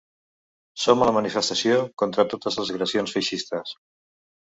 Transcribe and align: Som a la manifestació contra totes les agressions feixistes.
Som 0.83 1.03
a 1.03 1.09
la 1.09 1.13
manifestació 1.17 1.77
contra 2.05 2.27
totes 2.35 2.61
les 2.63 2.75
agressions 2.79 3.19
feixistes. 3.19 3.81